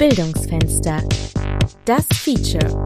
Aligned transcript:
Bildungsfenster. 0.00 1.06
Das 1.84 2.06
Feature. 2.14 2.82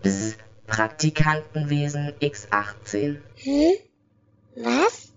Bzz, 0.00 0.36
Praktikantenwesen 0.68 2.12
X18. 2.20 3.16
Hm? 3.34 3.72
Was? 4.54 5.12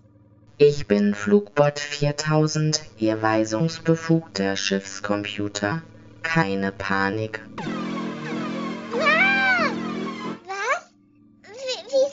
Ich 0.58 0.88
bin 0.88 1.14
Flugbot 1.14 1.78
4000, 1.78 2.80
Ihr 2.98 3.22
weisungsbefugter 3.22 4.56
Schiffscomputer. 4.56 5.82
Keine 6.24 6.72
Panik. 6.72 7.42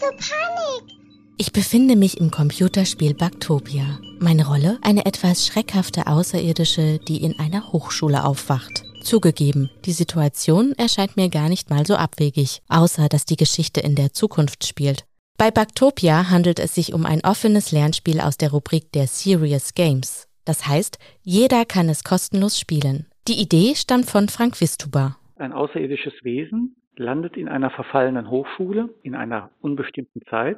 Wieso 0.04 0.12
Panik? 0.18 0.98
Ich 1.38 1.52
befinde 1.52 1.96
mich 1.96 2.20
im 2.20 2.30
Computerspiel 2.30 3.14
Backtopia. 3.14 4.00
Meine 4.20 4.48
Rolle? 4.48 4.78
Eine 4.82 5.06
etwas 5.06 5.48
schreckhafte 5.48 6.08
Außerirdische, 6.08 7.00
die 7.00 7.24
in 7.24 7.40
einer 7.40 7.72
Hochschule 7.72 8.24
aufwacht. 8.24 8.84
Zugegeben, 9.02 9.70
die 9.86 9.92
Situation 9.92 10.74
erscheint 10.74 11.18
mir 11.18 11.30
gar 11.30 11.50
nicht 11.50 11.70
mal 11.70 11.86
so 11.86 11.96
abwegig, 11.96 12.62
außer 12.68 13.08
dass 13.08 13.26
die 13.26 13.36
Geschichte 13.36 13.80
in 13.80 13.96
der 13.96 14.14
Zukunft 14.14 14.66
spielt. 14.66 15.06
Bei 15.38 15.52
Backtopia 15.52 16.30
handelt 16.30 16.60
es 16.60 16.76
sich 16.76 16.94
um 16.94 17.06
ein 17.06 17.24
offenes 17.24 17.72
Lernspiel 17.72 18.20
aus 18.20 18.38
der 18.38 18.52
Rubrik 18.52 18.92
der 18.92 19.08
Serious 19.08 19.74
Games. 19.74 20.28
Das 20.46 20.68
heißt, 20.68 20.98
jeder 21.22 21.66
kann 21.66 21.90
es 21.90 22.04
kostenlos 22.04 22.60
spielen. 22.60 23.08
Die 23.28 23.42
Idee 23.42 23.74
stammt 23.76 24.10
von 24.10 24.28
Frank 24.28 24.60
Wistuber. 24.60 25.18
Ein 25.38 25.54
außerirdisches 25.54 26.14
Wesen 26.24 26.76
landet 26.98 27.38
in 27.38 27.48
einer 27.48 27.70
verfallenen 27.70 28.30
Hochschule 28.30 28.90
in 29.04 29.16
einer 29.16 29.50
unbestimmten 29.62 30.22
Zeit 30.30 30.58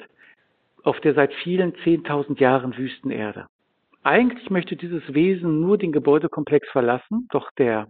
auf 0.86 1.00
der 1.00 1.16
seit 1.16 1.34
vielen 1.44 1.74
10.000 1.74 2.40
Jahren 2.40 2.78
wüsten 2.78 3.12
Erde. 3.12 3.48
Eigentlich 4.04 4.50
möchte 4.52 4.76
dieses 4.76 5.02
Wesen 5.14 5.60
nur 5.62 5.78
den 5.78 5.92
Gebäudekomplex 5.92 6.70
verlassen, 6.70 7.28
doch 7.32 7.50
der, 7.58 7.88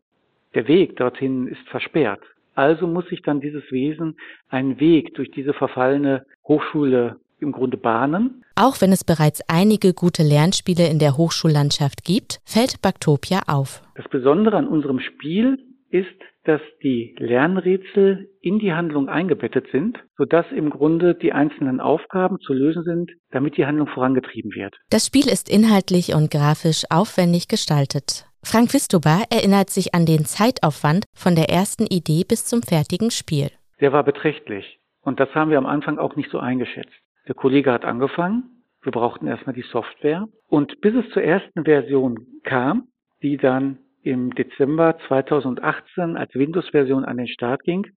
der 0.54 0.68
Weg 0.68 0.96
dorthin 0.96 1.48
ist 1.48 1.68
versperrt. 1.68 2.22
Also 2.54 2.88
muss 2.88 3.06
sich 3.08 3.22
dann 3.22 3.42
dieses 3.42 3.70
Wesen 3.70 4.16
einen 4.50 4.80
Weg 4.80 5.14
durch 5.16 5.30
diese 5.32 5.54
verfallene 5.54 6.26
Hochschule 6.48 7.18
im 7.40 7.52
Grunde 7.52 7.76
bahnen. 7.76 8.46
Auch 8.56 8.80
wenn 8.80 8.94
es 8.94 9.04
bereits 9.04 9.42
einige 9.50 9.94
gute 9.94 10.24
Lernspiele 10.24 10.88
in 10.88 11.00
der 11.00 11.18
Hochschullandschaft 11.18 12.06
gibt, 12.06 12.40
fällt 12.46 12.82
Backtopia 12.82 13.42
auf. 13.48 13.82
Das 13.96 14.08
Besondere 14.08 14.56
an 14.56 14.70
unserem 14.70 15.02
Spiel 15.02 15.58
ist, 15.96 16.22
dass 16.44 16.62
die 16.84 17.16
Lernrätsel 17.18 18.30
in 18.42 18.60
die 18.60 18.74
Handlung 18.74 19.10
eingebettet 19.10 19.68
sind, 19.72 19.98
sodass 20.18 20.46
im 20.52 20.70
Grunde 20.70 21.16
die 21.16 21.34
einzelnen 21.34 21.80
Aufgaben 21.80 22.40
zu 22.40 22.54
lösen 22.54 22.84
sind, 22.84 23.12
damit 23.32 23.58
die 23.58 23.66
Handlung 23.66 23.88
vorangetrieben 23.88 24.52
wird. 24.54 24.76
Das 24.90 25.08
Spiel 25.08 25.28
ist 25.28 25.50
inhaltlich 25.50 26.14
und 26.14 26.30
grafisch 26.30 26.84
aufwendig 26.90 27.48
gestaltet. 27.48 28.28
Frank 28.44 28.74
Wistuber 28.74 29.24
erinnert 29.32 29.72
sich 29.72 29.96
an 29.96 30.06
den 30.06 30.26
Zeitaufwand 30.26 31.06
von 31.16 31.36
der 31.36 31.50
ersten 31.50 31.88
Idee 31.88 32.24
bis 32.28 32.46
zum 32.46 32.62
fertigen 32.62 33.10
Spiel. 33.10 33.50
Der 33.82 33.92
war 33.92 34.04
beträchtlich. 34.04 34.80
Und 35.02 35.20
das 35.20 35.34
haben 35.34 35.50
wir 35.50 35.58
am 35.58 35.66
Anfang 35.66 35.98
auch 35.98 36.16
nicht 36.16 36.30
so 36.30 36.40
eingeschätzt. 36.40 36.94
Der 37.28 37.36
Kollege 37.36 37.72
hat 37.72 37.86
angefangen. 37.86 38.64
Wir 38.84 38.92
brauchten 38.92 39.28
erstmal 39.28 39.56
die 39.56 39.66
Software. 39.72 40.28
Und 40.48 40.80
bis 40.82 40.94
es 40.94 41.10
zur 41.12 41.24
ersten 41.24 41.64
Version 41.64 42.28
kam, 42.44 42.88
die 43.24 43.38
dann 43.38 43.80
im 44.06 44.34
Dezember 44.36 44.98
2018 45.08 46.16
als 46.16 46.34
Windows-Version 46.36 47.06
an 47.06 47.18
den 47.18 47.28
Start 47.28 47.64
ging, 47.64 47.88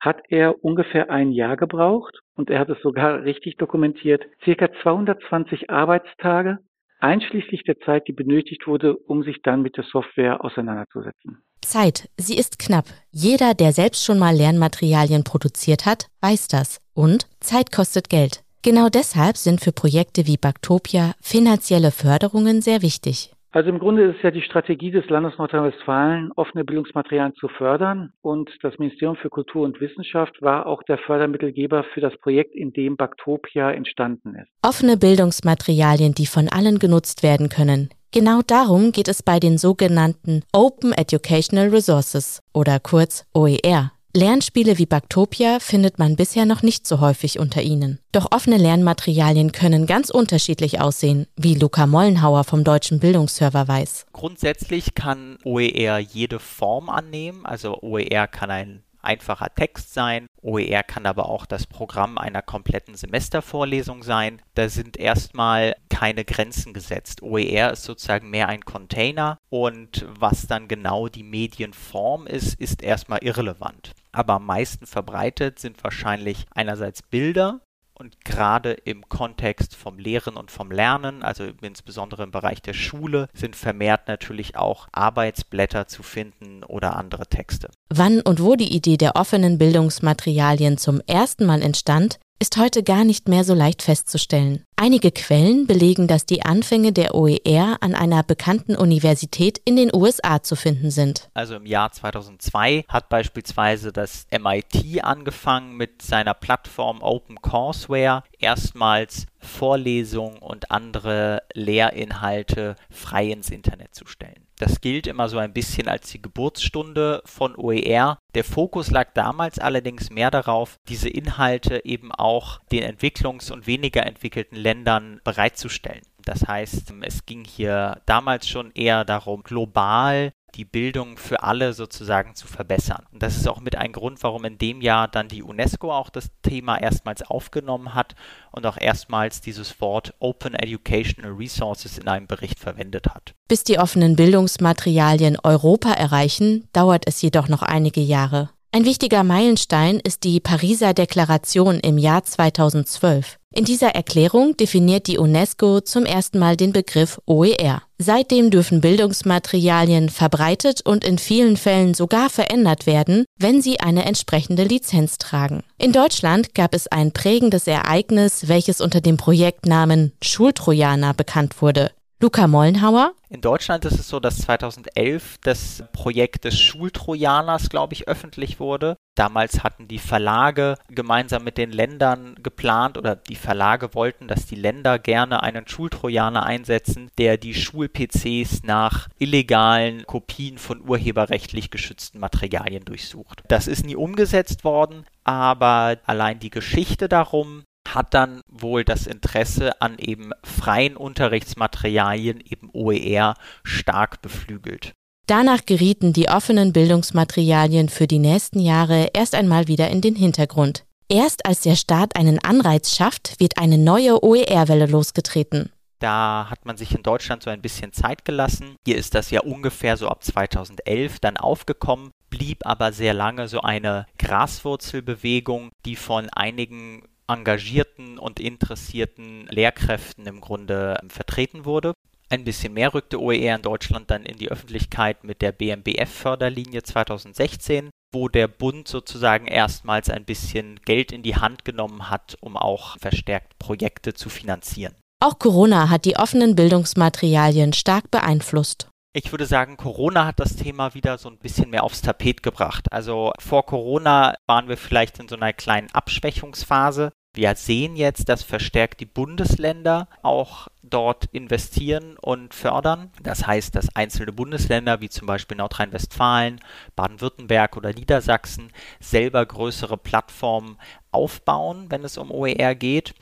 hat 0.00 0.20
er 0.28 0.64
ungefähr 0.64 1.10
ein 1.10 1.32
Jahr 1.32 1.56
gebraucht 1.56 2.20
und 2.36 2.50
er 2.50 2.60
hat 2.60 2.68
es 2.68 2.80
sogar 2.82 3.22
richtig 3.24 3.56
dokumentiert, 3.56 4.24
circa 4.44 4.68
220 4.82 5.70
Arbeitstage, 5.70 6.58
einschließlich 7.00 7.64
der 7.64 7.78
Zeit, 7.80 8.06
die 8.08 8.12
benötigt 8.12 8.66
wurde, 8.66 8.96
um 8.96 9.22
sich 9.22 9.42
dann 9.42 9.62
mit 9.62 9.76
der 9.76 9.84
Software 9.84 10.44
auseinanderzusetzen. 10.44 11.42
Zeit, 11.60 12.08
sie 12.16 12.38
ist 12.38 12.58
knapp. 12.58 12.86
Jeder, 13.10 13.54
der 13.54 13.72
selbst 13.72 14.04
schon 14.04 14.18
mal 14.18 14.34
Lernmaterialien 14.34 15.24
produziert 15.24 15.86
hat, 15.86 16.06
weiß 16.20 16.48
das. 16.48 16.80
Und 16.94 17.26
Zeit 17.40 17.72
kostet 17.72 18.08
Geld. 18.08 18.42
Genau 18.62 18.88
deshalb 18.88 19.36
sind 19.36 19.60
für 19.60 19.72
Projekte 19.72 20.26
wie 20.26 20.36
Backtopia 20.36 21.12
finanzielle 21.20 21.90
Förderungen 21.90 22.60
sehr 22.60 22.82
wichtig. 22.82 23.32
Also 23.50 23.70
im 23.70 23.78
Grunde 23.78 24.04
ist 24.04 24.16
es 24.16 24.22
ja 24.22 24.30
die 24.30 24.42
Strategie 24.42 24.90
des 24.90 25.08
Landes 25.08 25.38
Nordrhein-Westfalen, 25.38 26.32
offene 26.36 26.64
Bildungsmaterialien 26.64 27.34
zu 27.36 27.48
fördern. 27.48 28.12
Und 28.20 28.50
das 28.62 28.78
Ministerium 28.78 29.16
für 29.16 29.30
Kultur 29.30 29.64
und 29.64 29.80
Wissenschaft 29.80 30.42
war 30.42 30.66
auch 30.66 30.82
der 30.82 30.98
Fördermittelgeber 30.98 31.84
für 31.94 32.00
das 32.00 32.16
Projekt, 32.18 32.54
in 32.54 32.72
dem 32.72 32.96
Backtopia 32.96 33.70
entstanden 33.70 34.34
ist. 34.34 34.48
Offene 34.62 34.98
Bildungsmaterialien, 34.98 36.12
die 36.14 36.26
von 36.26 36.48
allen 36.48 36.78
genutzt 36.78 37.22
werden 37.22 37.48
können. 37.48 37.88
Genau 38.12 38.40
darum 38.46 38.92
geht 38.92 39.08
es 39.08 39.22
bei 39.22 39.38
den 39.38 39.58
sogenannten 39.58 40.42
Open 40.52 40.92
Educational 40.92 41.68
Resources 41.68 42.42
oder 42.54 42.80
kurz 42.80 43.26
OER. 43.34 43.92
Lernspiele 44.16 44.78
wie 44.78 44.86
Backtopia 44.86 45.60
findet 45.60 45.98
man 45.98 46.16
bisher 46.16 46.46
noch 46.46 46.62
nicht 46.62 46.86
so 46.86 47.00
häufig 47.00 47.38
unter 47.38 47.60
ihnen. 47.60 47.98
Doch 48.10 48.32
offene 48.32 48.56
Lernmaterialien 48.56 49.52
können 49.52 49.86
ganz 49.86 50.08
unterschiedlich 50.08 50.80
aussehen, 50.80 51.26
wie 51.36 51.54
Luca 51.54 51.86
Mollenhauer 51.86 52.44
vom 52.44 52.64
Deutschen 52.64 53.00
Bildungsserver 53.00 53.68
weiß. 53.68 54.06
Grundsätzlich 54.12 54.94
kann 54.94 55.36
OER 55.44 55.98
jede 55.98 56.38
Form 56.38 56.88
annehmen. 56.88 57.44
Also 57.44 57.82
OER 57.82 58.26
kann 58.28 58.50
ein 58.50 58.82
einfacher 59.02 59.54
Text 59.54 59.94
sein. 59.94 60.26
OER 60.42 60.82
kann 60.82 61.06
aber 61.06 61.28
auch 61.28 61.46
das 61.46 61.66
Programm 61.66 62.18
einer 62.18 62.42
kompletten 62.42 62.94
Semestervorlesung 62.94 64.02
sein. 64.02 64.42
Da 64.54 64.68
sind 64.68 64.96
erstmal 64.96 65.76
keine 65.88 66.24
Grenzen 66.24 66.72
gesetzt. 66.74 67.22
OER 67.22 67.72
ist 67.72 67.84
sozusagen 67.84 68.30
mehr 68.30 68.48
ein 68.48 68.64
Container 68.64 69.38
und 69.50 70.06
was 70.08 70.46
dann 70.46 70.68
genau 70.68 71.08
die 71.08 71.22
Medienform 71.22 72.26
ist, 72.26 72.60
ist 72.60 72.82
erstmal 72.82 73.22
irrelevant. 73.22 73.92
Aber 74.12 74.34
am 74.34 74.46
meisten 74.46 74.86
verbreitet 74.86 75.58
sind 75.58 75.82
wahrscheinlich 75.84 76.46
einerseits 76.54 77.02
Bilder, 77.02 77.60
und 77.98 78.24
gerade 78.24 78.72
im 78.72 79.08
Kontext 79.08 79.74
vom 79.74 79.98
Lehren 79.98 80.36
und 80.36 80.50
vom 80.50 80.70
Lernen, 80.70 81.22
also 81.22 81.44
insbesondere 81.60 82.22
im 82.22 82.30
Bereich 82.30 82.62
der 82.62 82.74
Schule, 82.74 83.28
sind 83.34 83.56
vermehrt 83.56 84.06
natürlich 84.08 84.56
auch 84.56 84.88
Arbeitsblätter 84.92 85.88
zu 85.88 86.02
finden 86.02 86.62
oder 86.62 86.96
andere 86.96 87.26
Texte. 87.26 87.70
Wann 87.92 88.20
und 88.20 88.42
wo 88.42 88.54
die 88.54 88.74
Idee 88.74 88.96
der 88.96 89.16
offenen 89.16 89.58
Bildungsmaterialien 89.58 90.78
zum 90.78 91.00
ersten 91.06 91.44
Mal 91.44 91.62
entstand, 91.62 92.18
ist 92.40 92.56
heute 92.56 92.84
gar 92.84 93.04
nicht 93.04 93.28
mehr 93.28 93.42
so 93.42 93.54
leicht 93.54 93.82
festzustellen. 93.82 94.64
Einige 94.80 95.10
Quellen 95.10 95.66
belegen, 95.66 96.06
dass 96.06 96.24
die 96.24 96.44
Anfänge 96.44 96.92
der 96.92 97.16
OER 97.16 97.78
an 97.80 97.96
einer 97.96 98.22
bekannten 98.22 98.76
Universität 98.76 99.60
in 99.64 99.74
den 99.74 99.92
USA 99.92 100.40
zu 100.40 100.54
finden 100.54 100.92
sind. 100.92 101.28
Also 101.34 101.56
im 101.56 101.66
Jahr 101.66 101.90
2002 101.90 102.84
hat 102.86 103.08
beispielsweise 103.08 103.92
das 103.92 104.28
MIT 104.30 105.02
angefangen 105.02 105.76
mit 105.76 106.00
seiner 106.00 106.32
Plattform 106.32 107.02
OpenCourseWare 107.02 108.22
erstmals 108.38 109.26
Vorlesungen 109.40 110.38
und 110.38 110.70
andere 110.70 111.42
Lehrinhalte 111.54 112.76
frei 112.88 113.26
ins 113.26 113.50
Internet 113.50 113.96
zu 113.96 114.06
stellen. 114.06 114.48
Das 114.58 114.80
gilt 114.80 115.06
immer 115.06 115.28
so 115.28 115.38
ein 115.38 115.52
bisschen 115.52 115.86
als 115.86 116.10
die 116.10 116.20
Geburtsstunde 116.20 117.22
von 117.24 117.54
OER. 117.56 118.18
Der 118.34 118.44
Fokus 118.44 118.90
lag 118.90 119.12
damals 119.14 119.60
allerdings 119.60 120.10
mehr 120.10 120.32
darauf, 120.32 120.78
diese 120.88 121.08
Inhalte 121.08 121.84
eben 121.84 122.10
auch 122.12 122.60
den 122.72 122.82
entwicklungs- 122.82 123.52
und 123.52 123.68
weniger 123.68 124.04
entwickelten 124.04 124.56
Ländern 124.68 125.22
bereitzustellen. 125.24 126.02
Das 126.26 126.46
heißt, 126.46 126.92
es 127.00 127.24
ging 127.24 127.42
hier 127.46 128.02
damals 128.04 128.46
schon 128.46 128.70
eher 128.74 129.06
darum, 129.06 129.42
global 129.42 130.30
die 130.56 130.66
Bildung 130.66 131.16
für 131.16 131.42
alle 131.42 131.72
sozusagen 131.72 132.34
zu 132.34 132.46
verbessern. 132.46 133.06
Und 133.10 133.22
das 133.22 133.36
ist 133.36 133.48
auch 133.48 133.60
mit 133.60 133.76
ein 133.76 133.92
Grund, 133.92 134.22
warum 134.22 134.44
in 134.44 134.58
dem 134.58 134.82
Jahr 134.82 135.08
dann 135.08 135.28
die 135.28 135.42
UNESCO 135.42 135.90
auch 135.90 136.10
das 136.10 136.28
Thema 136.42 136.76
erstmals 136.76 137.22
aufgenommen 137.22 137.94
hat 137.94 138.14
und 138.50 138.66
auch 138.66 138.76
erstmals 138.78 139.40
dieses 139.40 139.80
Wort 139.80 140.12
Open 140.18 140.52
Educational 140.52 141.32
Resources 141.32 141.96
in 141.96 142.06
einem 142.06 142.26
Bericht 142.26 142.58
verwendet 142.58 143.06
hat. 143.08 143.34
Bis 143.48 143.64
die 143.64 143.78
offenen 143.78 144.14
Bildungsmaterialien 144.14 145.38
Europa 145.42 145.92
erreichen, 145.92 146.68
dauert 146.74 147.04
es 147.06 147.22
jedoch 147.22 147.48
noch 147.48 147.62
einige 147.62 148.02
Jahre. 148.02 148.50
Ein 148.70 148.84
wichtiger 148.84 149.24
Meilenstein 149.24 149.98
ist 149.98 150.24
die 150.24 150.40
Pariser 150.40 150.92
Deklaration 150.92 151.80
im 151.80 151.96
Jahr 151.96 152.24
2012. 152.24 153.37
In 153.54 153.64
dieser 153.64 153.88
Erklärung 153.88 154.56
definiert 154.56 155.06
die 155.06 155.18
UNESCO 155.18 155.80
zum 155.80 156.04
ersten 156.04 156.38
Mal 156.38 156.56
den 156.56 156.72
Begriff 156.72 157.18
OER. 157.24 157.82
Seitdem 157.96 158.50
dürfen 158.50 158.80
Bildungsmaterialien 158.80 160.10
verbreitet 160.10 160.82
und 160.84 161.02
in 161.02 161.18
vielen 161.18 161.56
Fällen 161.56 161.94
sogar 161.94 162.30
verändert 162.30 162.86
werden, 162.86 163.24
wenn 163.38 163.62
sie 163.62 163.80
eine 163.80 164.04
entsprechende 164.04 164.64
Lizenz 164.64 165.18
tragen. 165.18 165.64
In 165.78 165.92
Deutschland 165.92 166.54
gab 166.54 166.74
es 166.74 166.86
ein 166.88 167.12
prägendes 167.12 167.66
Ereignis, 167.66 168.48
welches 168.48 168.80
unter 168.80 169.00
dem 169.00 169.16
Projektnamen 169.16 170.12
Schultrojaner 170.22 171.14
bekannt 171.14 171.60
wurde. 171.60 171.90
Luca 172.20 172.48
Mollenhauer. 172.48 173.12
In 173.28 173.40
Deutschland 173.40 173.84
ist 173.84 174.00
es 174.00 174.08
so, 174.08 174.18
dass 174.18 174.38
2011 174.38 175.36
das 175.44 175.84
Projekt 175.92 176.44
des 176.44 176.58
Schultrojaners, 176.58 177.68
glaube 177.68 177.94
ich, 177.94 178.08
öffentlich 178.08 178.58
wurde. 178.58 178.96
Damals 179.14 179.62
hatten 179.62 179.86
die 179.86 180.00
Verlage 180.00 180.78
gemeinsam 180.88 181.44
mit 181.44 181.58
den 181.58 181.70
Ländern 181.70 182.34
geplant 182.42 182.98
oder 182.98 183.14
die 183.14 183.36
Verlage 183.36 183.94
wollten, 183.94 184.26
dass 184.26 184.46
die 184.46 184.56
Länder 184.56 184.98
gerne 184.98 185.44
einen 185.44 185.68
Schultrojaner 185.68 186.44
einsetzen, 186.44 187.10
der 187.18 187.36
die 187.36 187.54
Schul-PCs 187.54 188.64
nach 188.64 189.08
illegalen 189.18 190.04
Kopien 190.04 190.58
von 190.58 190.88
urheberrechtlich 190.88 191.70
geschützten 191.70 192.18
Materialien 192.18 192.84
durchsucht. 192.84 193.44
Das 193.46 193.68
ist 193.68 193.86
nie 193.86 193.96
umgesetzt 193.96 194.64
worden, 194.64 195.04
aber 195.22 195.98
allein 196.04 196.40
die 196.40 196.50
Geschichte 196.50 197.08
darum 197.08 197.62
hat 197.94 198.14
dann 198.14 198.40
wohl 198.48 198.84
das 198.84 199.06
Interesse 199.06 199.80
an 199.80 199.98
eben 199.98 200.32
freien 200.44 200.96
Unterrichtsmaterialien, 200.96 202.40
eben 202.40 202.70
OER, 202.72 203.34
stark 203.62 204.22
beflügelt. 204.22 204.92
Danach 205.26 205.66
gerieten 205.66 206.14
die 206.14 206.28
offenen 206.30 206.72
Bildungsmaterialien 206.72 207.90
für 207.90 208.06
die 208.06 208.18
nächsten 208.18 208.60
Jahre 208.60 209.08
erst 209.12 209.34
einmal 209.34 209.68
wieder 209.68 209.90
in 209.90 210.00
den 210.00 210.14
Hintergrund. 210.14 210.84
Erst 211.10 211.46
als 211.46 211.60
der 211.60 211.76
Staat 211.76 212.16
einen 212.16 212.38
Anreiz 212.38 212.94
schafft, 212.94 213.38
wird 213.38 213.58
eine 213.58 213.78
neue 213.78 214.22
OER-Welle 214.22 214.86
losgetreten. 214.86 215.70
Da 215.98 216.46
hat 216.48 216.64
man 216.64 216.76
sich 216.76 216.94
in 216.94 217.02
Deutschland 217.02 217.42
so 217.42 217.50
ein 217.50 217.60
bisschen 217.60 217.92
Zeit 217.92 218.24
gelassen. 218.24 218.76
Hier 218.86 218.96
ist 218.96 219.14
das 219.14 219.30
ja 219.30 219.40
ungefähr 219.40 219.96
so 219.96 220.08
ab 220.08 220.22
2011 220.22 221.18
dann 221.18 221.36
aufgekommen, 221.36 222.10
blieb 222.30 222.64
aber 222.64 222.92
sehr 222.92 223.14
lange 223.14 223.48
so 223.48 223.60
eine 223.60 224.06
Graswurzelbewegung, 224.18 225.70
die 225.84 225.96
von 225.96 226.28
einigen 226.30 227.02
engagierten 227.28 228.18
und 228.18 228.40
interessierten 228.40 229.46
Lehrkräften 229.48 230.26
im 230.26 230.40
Grunde 230.40 230.98
ähm, 231.00 231.10
vertreten 231.10 231.64
wurde. 231.64 231.92
Ein 232.30 232.44
bisschen 232.44 232.74
mehr 232.74 232.92
rückte 232.92 233.20
OER 233.20 233.56
in 233.56 233.62
Deutschland 233.62 234.10
dann 234.10 234.24
in 234.24 234.36
die 234.36 234.50
Öffentlichkeit 234.50 235.24
mit 235.24 235.40
der 235.40 235.52
BMBF-Förderlinie 235.52 236.82
2016, 236.82 237.88
wo 238.12 238.28
der 238.28 238.48
Bund 238.48 238.86
sozusagen 238.86 239.46
erstmals 239.46 240.10
ein 240.10 240.24
bisschen 240.24 240.78
Geld 240.84 241.10
in 241.10 241.22
die 241.22 241.36
Hand 241.36 241.64
genommen 241.64 242.10
hat, 242.10 242.36
um 242.40 242.56
auch 242.56 242.98
verstärkt 242.98 243.58
Projekte 243.58 244.12
zu 244.12 244.28
finanzieren. 244.28 244.94
Auch 245.20 245.38
Corona 245.38 245.88
hat 245.88 246.04
die 246.04 246.16
offenen 246.16 246.54
Bildungsmaterialien 246.54 247.72
stark 247.72 248.10
beeinflusst. 248.10 248.88
Ich 249.14 249.32
würde 249.32 249.46
sagen, 249.46 249.76
Corona 249.76 250.26
hat 250.26 250.38
das 250.38 250.54
Thema 250.54 250.94
wieder 250.94 251.18
so 251.18 251.28
ein 251.28 251.38
bisschen 251.38 251.70
mehr 251.70 251.82
aufs 251.82 252.02
Tapet 252.02 252.42
gebracht. 252.42 252.92
Also 252.92 253.32
vor 253.40 253.64
Corona 253.64 254.34
waren 254.46 254.68
wir 254.68 254.76
vielleicht 254.76 255.18
in 255.18 255.28
so 255.28 255.34
einer 255.34 255.52
kleinen 255.52 255.90
Abschwächungsphase. 255.92 257.10
Wir 257.34 257.54
sehen 257.54 257.94
jetzt, 257.96 258.28
dass 258.28 258.42
verstärkt 258.42 259.00
die 259.00 259.06
Bundesländer 259.06 260.08
auch 260.22 260.68
dort 260.82 261.26
investieren 261.26 262.16
und 262.20 262.54
fördern. 262.54 263.10
Das 263.22 263.46
heißt, 263.46 263.74
dass 263.74 263.94
einzelne 263.94 264.32
Bundesländer 264.32 265.00
wie 265.00 265.08
zum 265.08 265.26
Beispiel 265.26 265.56
Nordrhein-Westfalen, 265.56 266.60
Baden-Württemberg 266.96 267.76
oder 267.76 267.92
Niedersachsen 267.92 268.72
selber 268.98 269.44
größere 269.44 269.96
Plattformen 269.96 270.78
aufbauen, 271.12 271.86
wenn 271.90 272.04
es 272.04 272.18
um 272.18 272.30
OER 272.30 272.74
geht. 272.74 273.14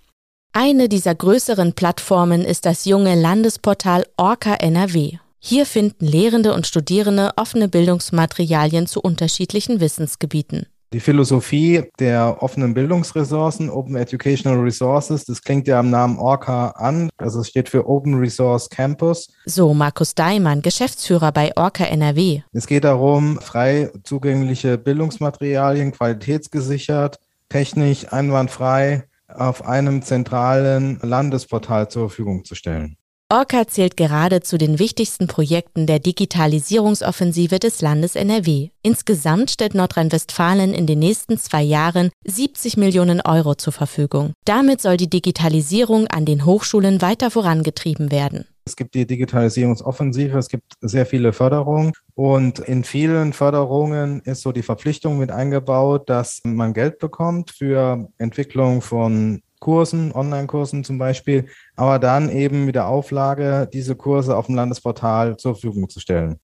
Eine 0.53 0.89
dieser 0.89 1.15
größeren 1.15 1.75
Plattformen 1.75 2.43
ist 2.43 2.65
das 2.65 2.87
junge 2.87 3.15
Landesportal 3.15 4.07
Orca 4.17 4.55
NRW. 4.55 5.19
Hier 5.39 5.67
finden 5.67 6.07
Lehrende 6.07 6.55
und 6.55 6.67
Studierende 6.67 7.33
offene 7.37 7.69
Bildungsmaterialien 7.69 8.87
zu 8.87 9.01
unterschiedlichen 9.01 9.81
Wissensgebieten. 9.81 10.67
Die 10.93 11.01
Philosophie 11.01 11.83
der 11.99 12.43
offenen 12.43 12.73
Bildungsressourcen, 12.73 13.71
Open 13.71 13.97
Educational 13.97 14.61
Resources, 14.61 15.25
das 15.25 15.43
klingt 15.43 15.67
ja 15.67 15.81
am 15.81 15.91
Namen 15.91 16.19
Orca 16.19 16.69
an. 16.71 17.11
Also 17.17 17.41
es 17.41 17.49
steht 17.49 17.69
für 17.69 17.89
Open 17.89 18.15
Resource 18.15 18.71
Campus. 18.71 19.29
So 19.47 19.75
Markus 19.75 20.15
Daimann, 20.15 20.63
Geschäftsführer 20.63 21.33
bei 21.33 21.51
Orca 21.57 21.85
NRW. 21.85 22.43
Es 22.53 22.69
geht 22.69 22.85
darum, 22.85 23.41
frei 23.41 23.91
zugängliche 24.05 24.79
Bildungsmaterialien, 24.79 25.91
qualitätsgesichert, 25.91 27.19
technisch 27.49 28.13
einwandfrei 28.13 29.05
auf 29.29 29.67
einem 29.67 30.03
zentralen 30.03 31.01
Landesportal 31.03 31.89
zur 31.89 32.09
Verfügung 32.09 32.45
zu 32.45 32.55
stellen. 32.55 32.97
Orca 33.29 33.67
zählt 33.67 33.97
gerade 33.97 34.41
zu 34.41 34.57
den 34.57 34.79
wichtigsten 34.79 35.27
Projekten 35.27 35.89
der 35.89 35.99
Digitalisierungsoffensive 35.99 37.59
des 37.59 37.81
Landes 37.81 38.15
NRW. 38.15 38.69
Insgesamt 38.83 39.51
stellt 39.51 39.75
Nordrhein-Westfalen 39.75 40.73
in 40.73 40.87
den 40.87 41.01
nächsten 41.01 41.37
zwei 41.37 41.63
Jahren 41.63 42.11
70 42.25 42.77
Millionen 42.77 43.21
Euro 43.21 43.57
zur 43.57 43.73
Verfügung. 43.73 44.33
Damit 44.45 44.81
soll 44.81 44.97
die 44.97 45.11
Digitalisierung 45.11 46.07
an 46.07 46.25
den 46.25 46.45
Hochschulen 46.45 47.03
weiter 47.03 47.33
vorangetrieben 47.33 48.13
werden. 48.13 48.47
Es 48.65 48.77
gibt 48.77 48.95
die 48.95 49.09
Digitalisierungsoffensive, 49.09 50.39
es 50.39 50.49
gibt 50.49 50.75
sehr 50.81 51.07
viele 51.07 51.33
Förderungen 51.33 51.95
und 52.15 52.61
in 52.61 52.85
vielen 52.85 53.33
Förderungen 53.33 54.21
ist 54.21 54.43
so 54.43 54.53
die 54.53 54.63
Verpflichtung 54.63 55.19
mit 55.19 55.33
eingebaut, 55.33 56.09
dass 56.09 56.41
man 56.45 56.75
Geld 56.75 57.01
bekommt 57.01 57.51
für 57.51 58.09
Entwicklung 58.19 58.83
von 58.83 59.43
Kursen, 59.61 60.13
Online-Kursen 60.13 60.85
zum 60.85 60.99
Beispiel, 60.99 61.47
aber 61.77 61.99
dann 61.99 62.31
eben 62.31 62.65
mit 62.65 62.75
der 62.75 62.89
Auflage, 62.89 63.69
diese 63.73 63.97
Kurse 63.97 64.37
auf 64.37 64.47
dem 64.47 64.55
Landesportal 64.55 65.37
zur 65.37 65.55
Verfügung 65.55 65.89
zu 65.89 66.01
stellen. 66.01 66.39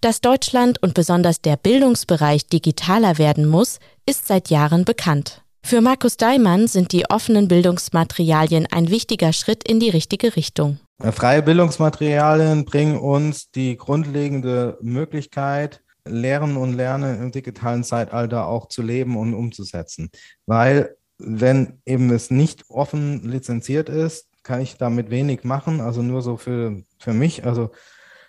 Dass 0.00 0.20
Deutschland 0.20 0.82
und 0.82 0.94
besonders 0.94 1.42
der 1.42 1.56
Bildungsbereich 1.56 2.46
digitaler 2.46 3.18
werden 3.18 3.46
muss, 3.46 3.78
ist 4.06 4.26
seit 4.26 4.48
Jahren 4.48 4.84
bekannt. 4.84 5.42
Für 5.62 5.82
Markus 5.82 6.16
Daimann 6.16 6.68
sind 6.68 6.92
die 6.92 7.08
offenen 7.10 7.48
Bildungsmaterialien 7.48 8.66
ein 8.70 8.90
wichtiger 8.90 9.32
Schritt 9.32 9.62
in 9.68 9.78
die 9.78 9.90
richtige 9.90 10.36
Richtung. 10.36 10.80
Freie 11.12 11.42
Bildungsmaterialien 11.42 12.64
bringen 12.64 12.98
uns 12.98 13.50
die 13.50 13.76
grundlegende 13.76 14.78
Möglichkeit, 14.80 15.82
Lehren 16.06 16.56
und 16.56 16.72
Lernen 16.72 17.22
im 17.22 17.30
digitalen 17.30 17.84
Zeitalter 17.84 18.46
auch 18.46 18.68
zu 18.68 18.82
leben 18.82 19.16
und 19.16 19.34
umzusetzen. 19.34 20.10
Weil 20.46 20.96
wenn 21.22 21.80
eben 21.86 22.10
es 22.10 22.30
nicht 22.30 22.64
offen 22.68 23.28
lizenziert 23.28 23.88
ist, 23.88 24.26
kann 24.42 24.60
ich 24.60 24.76
damit 24.76 25.10
wenig 25.10 25.44
machen, 25.44 25.80
also 25.80 26.02
nur 26.02 26.22
so 26.22 26.36
für, 26.36 26.82
für 26.98 27.12
mich, 27.12 27.44
also 27.44 27.70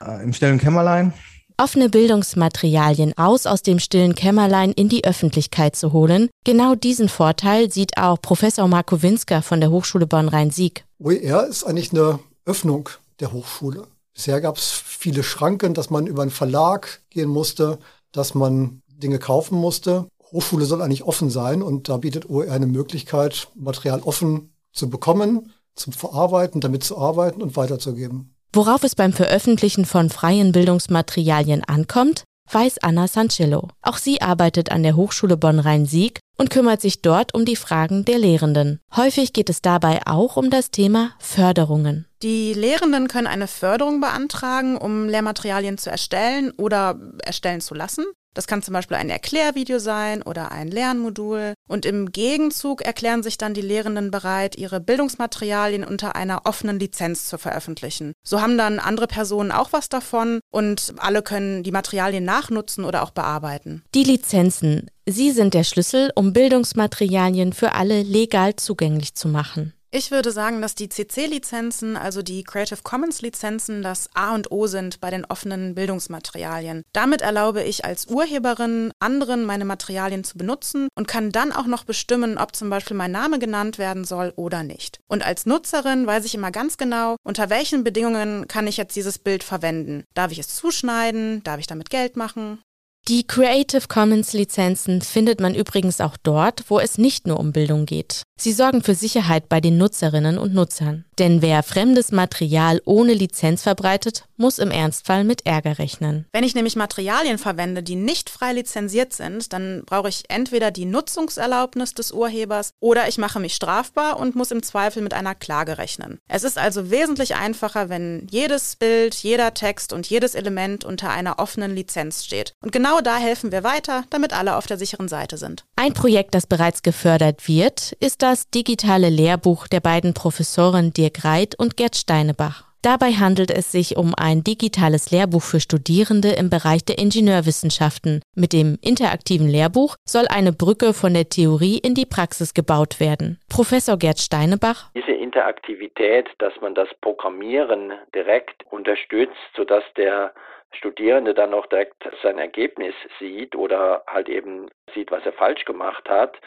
äh, 0.05 0.23
im 0.23 0.33
stillen 0.33 0.59
Kämmerlein. 0.59 1.13
Offene 1.57 1.89
Bildungsmaterialien 1.89 3.17
aus 3.17 3.45
aus 3.45 3.61
dem 3.61 3.79
stillen 3.79 4.15
Kämmerlein 4.15 4.71
in 4.71 4.89
die 4.89 5.05
Öffentlichkeit 5.05 5.75
zu 5.75 5.93
holen, 5.93 6.29
genau 6.43 6.75
diesen 6.75 7.07
Vorteil 7.07 7.71
sieht 7.71 7.97
auch 7.97 8.19
Professor 8.21 8.67
Marco 8.67 9.01
Winsker 9.01 9.41
von 9.41 9.61
der 9.61 9.69
Hochschule 9.69 10.07
Bonn-Rhein-Sieg. 10.07 10.85
OER 10.99 11.47
ist 11.47 11.63
eigentlich 11.63 11.91
eine 11.91 12.19
Öffnung 12.45 12.89
der 13.19 13.31
Hochschule. 13.31 13.87
Bisher 14.13 14.41
gab 14.41 14.57
es 14.57 14.71
viele 14.71 15.23
Schranken, 15.23 15.73
dass 15.73 15.89
man 15.89 16.07
über 16.07 16.23
einen 16.23 16.31
Verlag 16.31 17.01
gehen 17.09 17.29
musste, 17.29 17.79
dass 18.11 18.33
man 18.33 18.81
Dinge 18.87 19.19
kaufen 19.19 19.57
musste. 19.57 20.07
Hochschule 20.31 20.65
soll 20.65 20.81
eigentlich 20.81 21.03
offen 21.03 21.29
sein 21.29 21.61
und 21.61 21.89
da 21.89 21.97
bietet 21.97 22.29
OER 22.29 22.51
eine 22.51 22.67
Möglichkeit, 22.67 23.49
Material 23.55 24.01
offen 24.01 24.53
zu 24.73 24.89
bekommen, 24.89 25.51
zum 25.75 25.93
Verarbeiten, 25.93 26.61
damit 26.61 26.83
zu 26.83 26.97
arbeiten 26.97 27.41
und 27.41 27.55
weiterzugeben. 27.55 28.35
Worauf 28.53 28.83
es 28.83 28.95
beim 28.95 29.13
Veröffentlichen 29.13 29.85
von 29.85 30.09
freien 30.09 30.51
Bildungsmaterialien 30.51 31.63
ankommt, 31.63 32.23
weiß 32.51 32.79
Anna 32.79 33.07
Sancillo. 33.07 33.69
Auch 33.81 33.97
sie 33.97 34.21
arbeitet 34.21 34.71
an 34.71 34.83
der 34.83 34.97
Hochschule 34.97 35.37
Bonn-Rhein-Sieg 35.37 36.19
und 36.37 36.49
kümmert 36.49 36.81
sich 36.81 37.01
dort 37.01 37.33
um 37.33 37.45
die 37.45 37.55
Fragen 37.55 38.03
der 38.03 38.19
Lehrenden. 38.19 38.79
Häufig 38.95 39.31
geht 39.31 39.49
es 39.49 39.61
dabei 39.61 40.01
auch 40.05 40.35
um 40.37 40.49
das 40.49 40.71
Thema 40.71 41.11
Förderungen. 41.19 42.07
Die 42.23 42.53
Lehrenden 42.53 43.07
können 43.07 43.27
eine 43.27 43.47
Förderung 43.47 44.01
beantragen, 44.01 44.77
um 44.77 45.07
Lehrmaterialien 45.07 45.77
zu 45.77 45.89
erstellen 45.89 46.51
oder 46.57 46.99
erstellen 47.23 47.61
zu 47.61 47.73
lassen. 47.73 48.05
Das 48.33 48.47
kann 48.47 48.63
zum 48.63 48.73
Beispiel 48.73 48.97
ein 48.97 49.09
Erklärvideo 49.09 49.79
sein 49.79 50.21
oder 50.23 50.51
ein 50.51 50.69
Lernmodul. 50.69 51.53
Und 51.67 51.85
im 51.85 52.11
Gegenzug 52.11 52.81
erklären 52.81 53.23
sich 53.23 53.37
dann 53.37 53.53
die 53.53 53.61
Lehrenden 53.61 54.11
bereit, 54.11 54.57
ihre 54.57 54.79
Bildungsmaterialien 54.79 55.83
unter 55.83 56.15
einer 56.15 56.45
offenen 56.45 56.79
Lizenz 56.79 57.27
zu 57.27 57.37
veröffentlichen. 57.37 58.13
So 58.23 58.41
haben 58.41 58.57
dann 58.57 58.79
andere 58.79 59.07
Personen 59.07 59.51
auch 59.51 59.73
was 59.73 59.89
davon 59.89 60.39
und 60.51 60.93
alle 60.97 61.21
können 61.21 61.63
die 61.63 61.71
Materialien 61.71 62.23
nachnutzen 62.23 62.85
oder 62.85 63.03
auch 63.03 63.11
bearbeiten. 63.11 63.83
Die 63.93 64.03
Lizenzen, 64.03 64.89
sie 65.05 65.31
sind 65.31 65.53
der 65.53 65.63
Schlüssel, 65.63 66.11
um 66.15 66.33
Bildungsmaterialien 66.33 67.53
für 67.53 67.73
alle 67.73 68.03
legal 68.03 68.55
zugänglich 68.55 69.15
zu 69.15 69.27
machen. 69.27 69.73
Ich 69.93 70.09
würde 70.09 70.31
sagen, 70.31 70.61
dass 70.61 70.73
die 70.73 70.87
CC-Lizenzen, 70.87 71.97
also 71.97 72.21
die 72.21 72.45
Creative 72.45 72.79
Commons-Lizenzen, 72.81 73.81
das 73.81 74.09
A 74.13 74.33
und 74.33 74.49
O 74.49 74.67
sind 74.67 75.01
bei 75.01 75.09
den 75.09 75.25
offenen 75.25 75.75
Bildungsmaterialien. 75.75 76.83
Damit 76.93 77.21
erlaube 77.21 77.61
ich 77.63 77.83
als 77.83 78.07
Urheberin 78.07 78.93
anderen 78.99 79.43
meine 79.43 79.65
Materialien 79.65 80.23
zu 80.23 80.37
benutzen 80.37 80.87
und 80.95 81.09
kann 81.09 81.33
dann 81.33 81.51
auch 81.51 81.65
noch 81.65 81.83
bestimmen, 81.83 82.37
ob 82.37 82.55
zum 82.55 82.69
Beispiel 82.69 82.95
mein 82.95 83.11
Name 83.11 83.37
genannt 83.37 83.79
werden 83.79 84.05
soll 84.05 84.31
oder 84.37 84.63
nicht. 84.63 85.01
Und 85.09 85.25
als 85.25 85.45
Nutzerin 85.45 86.07
weiß 86.07 86.23
ich 86.23 86.35
immer 86.35 86.51
ganz 86.51 86.77
genau, 86.77 87.17
unter 87.23 87.49
welchen 87.49 87.83
Bedingungen 87.83 88.47
kann 88.47 88.67
ich 88.67 88.77
jetzt 88.77 88.95
dieses 88.95 89.19
Bild 89.19 89.43
verwenden. 89.43 90.05
Darf 90.13 90.31
ich 90.31 90.39
es 90.39 90.55
zuschneiden? 90.55 91.43
Darf 91.43 91.59
ich 91.59 91.67
damit 91.67 91.89
Geld 91.89 92.15
machen? 92.15 92.63
Die 93.07 93.25
Creative 93.25 93.87
Commons 93.87 94.33
Lizenzen 94.33 95.01
findet 95.01 95.41
man 95.41 95.55
übrigens 95.55 95.99
auch 96.01 96.17
dort, 96.21 96.65
wo 96.69 96.79
es 96.79 96.99
nicht 96.99 97.25
nur 97.25 97.39
um 97.39 97.51
Bildung 97.51 97.87
geht. 97.87 98.21
Sie 98.39 98.53
sorgen 98.53 98.81
für 98.81 98.95
Sicherheit 98.95 99.49
bei 99.49 99.61
den 99.61 99.77
Nutzerinnen 99.77 100.39
und 100.39 100.53
Nutzern. 100.53 101.05
Denn 101.19 101.43
wer 101.43 101.61
fremdes 101.61 102.11
Material 102.11 102.81
ohne 102.85 103.13
Lizenz 103.13 103.61
verbreitet, 103.61 104.25
muss 104.37 104.57
im 104.57 104.71
Ernstfall 104.71 105.23
mit 105.23 105.45
Ärger 105.45 105.77
rechnen. 105.77 106.25
Wenn 106.31 106.43
ich 106.43 106.55
nämlich 106.55 106.75
Materialien 106.75 107.37
verwende, 107.37 107.83
die 107.83 107.95
nicht 107.95 108.31
frei 108.31 108.53
lizenziert 108.53 109.13
sind, 109.13 109.53
dann 109.53 109.83
brauche 109.85 110.09
ich 110.09 110.23
entweder 110.29 110.71
die 110.71 110.85
Nutzungserlaubnis 110.85 111.93
des 111.93 112.11
Urhebers 112.11 112.71
oder 112.79 113.07
ich 113.07 113.19
mache 113.19 113.39
mich 113.39 113.53
strafbar 113.53 114.19
und 114.19 114.35
muss 114.35 114.49
im 114.49 114.63
Zweifel 114.63 115.03
mit 115.03 115.13
einer 115.13 115.35
Klage 115.35 115.77
rechnen. 115.77 116.17
Es 116.27 116.43
ist 116.43 116.57
also 116.57 116.89
wesentlich 116.89 117.35
einfacher, 117.35 117.89
wenn 117.89 118.25
jedes 118.31 118.75
Bild, 118.75 119.13
jeder 119.13 119.53
Text 119.53 119.93
und 119.93 120.09
jedes 120.09 120.33
Element 120.33 120.83
unter 120.83 121.11
einer 121.11 121.37
offenen 121.37 121.75
Lizenz 121.75 122.25
steht. 122.25 122.55
Und 122.63 122.71
genau 122.71 122.90
da 122.99 123.17
helfen 123.17 123.53
wir 123.53 123.63
weiter, 123.63 124.03
damit 124.09 124.37
alle 124.37 124.57
auf 124.57 124.67
der 124.67 124.77
sicheren 124.77 125.07
Seite 125.07 125.37
sind. 125.37 125.63
Ein 125.77 125.93
Projekt, 125.93 126.35
das 126.35 126.47
bereits 126.47 126.81
gefördert 126.81 127.47
wird, 127.47 127.93
ist 128.01 128.21
das 128.21 128.49
digitale 128.49 129.09
Lehrbuch 129.09 129.67
der 129.67 129.79
beiden 129.79 130.13
Professoren 130.13 130.91
Dirk 130.91 131.23
Reit 131.23 131.55
und 131.57 131.77
Gerd 131.77 131.95
Steinebach. 131.95 132.71
Dabei 132.83 133.11
handelt 133.11 133.51
es 133.51 133.71
sich 133.71 133.95
um 133.95 134.15
ein 134.17 134.43
digitales 134.43 135.11
Lehrbuch 135.11 135.43
für 135.43 135.59
Studierende 135.59 136.29
im 136.29 136.49
Bereich 136.49 136.83
der 136.83 136.97
Ingenieurwissenschaften. 136.97 138.23
Mit 138.33 138.53
dem 138.53 138.79
interaktiven 138.81 139.47
Lehrbuch 139.47 139.95
soll 140.03 140.25
eine 140.27 140.51
Brücke 140.51 140.93
von 140.93 141.13
der 141.13 141.29
Theorie 141.29 141.77
in 141.77 141.93
die 141.93 142.07
Praxis 142.07 142.55
gebaut 142.55 142.99
werden. 142.99 143.39
Professor 143.49 143.97
Gerd 143.97 144.17
Steinebach. 144.17 144.89
Diese 144.95 145.11
Interaktivität, 145.11 146.27
dass 146.39 146.53
man 146.59 146.73
das 146.73 146.89
Programmieren 147.01 147.91
direkt 148.15 148.65
unterstützt, 148.71 149.37
sodass 149.55 149.83
der 149.95 150.33
Studierende 150.73 151.33
dann 151.33 151.53
auch 151.53 151.67
direkt 151.67 152.03
sein 152.23 152.37
Ergebnis 152.37 152.95
sieht 153.19 153.55
oder 153.55 154.03
halt 154.07 154.29
eben 154.29 154.69
sieht, 154.93 155.11
was 155.11 155.25
er 155.25 155.33
falsch 155.33 155.65
gemacht 155.65 156.09
hat, 156.09 156.37